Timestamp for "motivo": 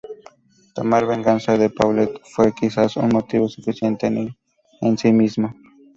3.09-3.47